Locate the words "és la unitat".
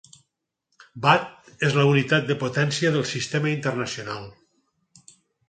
1.67-2.25